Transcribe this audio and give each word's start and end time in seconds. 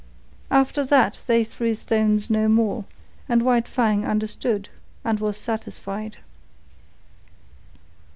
After 0.49 0.83
that 0.83 1.19
they 1.27 1.43
threw 1.43 1.75
stones 1.75 2.27
no 2.27 2.47
more, 2.49 2.85
and 3.29 3.43
White 3.43 3.67
Fang 3.67 4.03
understood 4.03 4.67
and 5.05 5.19
was 5.19 5.37
satisfied. 5.37 6.17